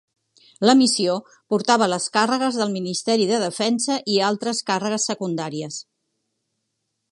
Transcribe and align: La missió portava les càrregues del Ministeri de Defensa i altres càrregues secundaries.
La 0.67 0.73
missió 0.77 1.17
portava 1.53 1.87
les 1.91 2.07
càrregues 2.15 2.57
del 2.61 2.73
Ministeri 2.79 3.29
de 3.33 3.43
Defensa 3.45 4.01
i 4.17 4.19
altres 4.31 4.65
càrregues 4.73 5.09
secundaries. 5.13 5.81